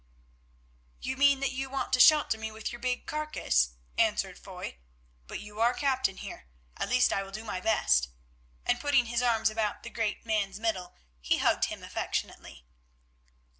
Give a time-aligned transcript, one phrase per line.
[0.99, 4.79] "You mean that you want to shelter me with your big carcase," answered Foy.
[5.27, 6.47] "But you are captain here.
[6.75, 8.09] At least I will do my best,"
[8.65, 12.65] and putting his arms about the great man's middle, he hugged him affectionately.